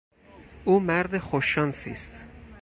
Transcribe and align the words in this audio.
او 0.65 0.79
مرد 0.79 1.17
خوششانسی 1.17 1.91
است. 1.91 2.27